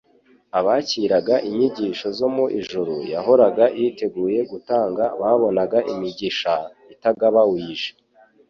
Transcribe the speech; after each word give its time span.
Abakiraga 0.59 1.35
inyigisho 1.47 2.07
zo 2.17 2.27
mu 2.35 2.45
ijuru 2.59 2.93
yahoraga 3.13 3.65
yiteguye 3.79 4.39
gutanga 4.51 5.03
babonaga 5.21 5.79
imigisha, 5.93 6.53
itagabauije. 6.93 7.89